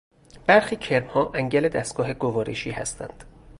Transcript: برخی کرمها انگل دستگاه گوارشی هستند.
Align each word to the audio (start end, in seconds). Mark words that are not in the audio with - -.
برخی 0.47 0.75
کرمها 0.75 1.31
انگل 1.33 1.69
دستگاه 1.69 2.13
گوارشی 2.13 2.71
هستند. 2.71 3.23